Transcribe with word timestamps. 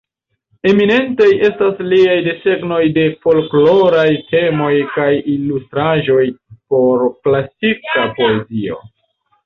Eminentaj 0.69 1.27
estas 1.49 1.83
liaj 1.91 2.15
desegnoj 2.29 2.81
de 2.97 3.05
folkloraj 3.27 4.07
temoj 4.33 4.73
kaj 4.97 5.13
ilustraĵoj 5.37 6.27
por 6.51 7.09
klasika 7.25 8.13
poezio. 8.21 8.87